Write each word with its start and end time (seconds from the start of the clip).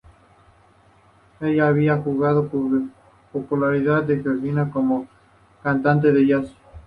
Ella 1.41 1.67
había 1.67 1.95
ganado 1.97 2.49
popularidad 3.31 4.09
en 4.09 4.23
Georgia 4.23 4.71
como 4.73 5.05
cantante 5.61 6.11
de 6.11 6.25
jazz. 6.25 6.55